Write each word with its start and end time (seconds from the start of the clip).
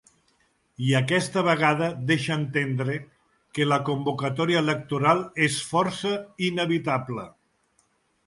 I 0.85 0.93
aquesta 0.99 1.41
vegada 1.47 1.89
deixa 2.11 2.37
entendre 2.43 2.95
que 3.57 3.67
la 3.73 3.79
convocatòria 3.89 4.63
electoral 4.65 5.21
és 5.49 5.61
força 5.73 6.15
inevitable. 6.51 7.27